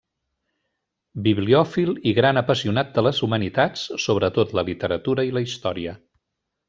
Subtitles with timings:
[1.27, 5.95] Bibliòfil i gran apassionat de les humanitats, sobretot la literatura i la història.